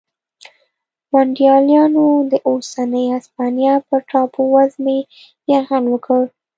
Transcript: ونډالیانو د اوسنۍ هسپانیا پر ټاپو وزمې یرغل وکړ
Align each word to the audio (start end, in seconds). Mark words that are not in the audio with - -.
ونډالیانو 1.13 2.07
د 2.31 2.33
اوسنۍ 2.49 3.05
هسپانیا 3.15 3.73
پر 3.87 3.99
ټاپو 4.09 4.43
وزمې 4.55 4.99
یرغل 5.51 5.85
وکړ 5.89 6.21